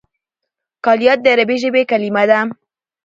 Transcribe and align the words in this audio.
کلیات 0.85 1.19
د 1.21 1.25
عربي 1.33 1.57
ژبي 1.63 1.83
کليمه 1.91 2.23
ده. 2.29 2.39